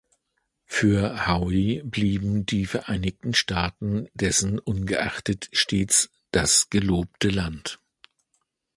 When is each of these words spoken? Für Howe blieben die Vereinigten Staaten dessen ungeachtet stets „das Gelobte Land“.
Für 0.65 1.27
Howe 1.27 1.83
blieben 1.83 2.43
die 2.47 2.65
Vereinigten 2.65 3.35
Staaten 3.35 4.07
dessen 4.15 4.57
ungeachtet 4.57 5.47
stets 5.51 6.09
„das 6.31 6.71
Gelobte 6.71 7.29
Land“. 7.29 7.79